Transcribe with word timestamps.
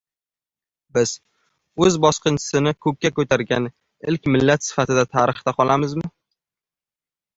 Biz 0.97 1.11
o‘z 1.87 1.97
bosqinchisini 2.07 2.73
ko‘kka 2.87 3.11
ko‘targan 3.19 3.69
ilk 4.13 4.27
millat 4.37 4.67
sifatida 4.69 5.05
tarixda 5.15 5.55
qolamizmi? 5.61 6.11